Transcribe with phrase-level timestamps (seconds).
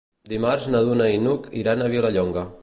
[0.29, 2.49] Dimarts na Duna i n'Hug iran a Vilallonga.